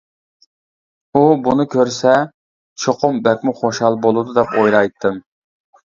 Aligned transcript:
ئۇ 1.17 1.21
بۇنى 1.47 1.65
كۆرسە 1.75 2.13
چوقۇم 2.85 3.19
بەكمۇ 3.29 3.57
خۇشال 3.63 4.03
بولىدۇ 4.07 4.37
دەپ 4.39 4.55
ئويلايتتىم. 4.63 5.21